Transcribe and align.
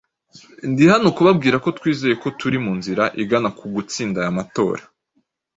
Ndi 0.69 0.83
hano 0.91 1.07
kubabwira 1.17 1.55
ko 1.63 1.69
twizeye 1.77 2.15
ko 2.23 2.27
turi 2.39 2.57
mu 2.65 2.71
nzira 2.79 3.03
igana 3.23 3.49
ku 3.57 3.65
gutsinda 3.75 4.17
aya 4.21 4.37
matora". 4.37 4.83